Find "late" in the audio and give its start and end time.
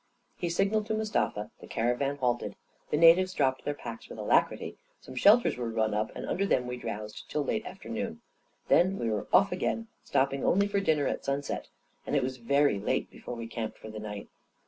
7.43-7.63, 12.79-13.11